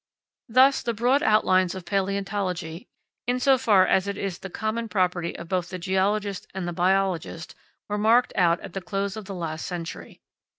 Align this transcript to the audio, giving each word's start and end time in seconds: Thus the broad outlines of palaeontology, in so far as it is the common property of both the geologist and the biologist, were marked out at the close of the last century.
Thus 0.49 0.81
the 0.81 0.95
broad 0.95 1.21
outlines 1.21 1.75
of 1.75 1.85
palaeontology, 1.85 2.87
in 3.27 3.39
so 3.39 3.59
far 3.59 3.85
as 3.85 4.07
it 4.07 4.17
is 4.17 4.39
the 4.39 4.49
common 4.49 4.89
property 4.89 5.37
of 5.37 5.47
both 5.47 5.69
the 5.69 5.77
geologist 5.77 6.47
and 6.55 6.67
the 6.67 6.73
biologist, 6.73 7.53
were 7.87 7.99
marked 7.99 8.33
out 8.35 8.59
at 8.61 8.73
the 8.73 8.81
close 8.81 9.15
of 9.15 9.25
the 9.25 9.35
last 9.35 9.63
century. 9.67 10.19